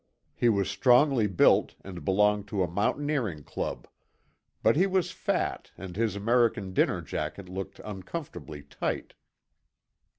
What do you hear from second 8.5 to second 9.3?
tight.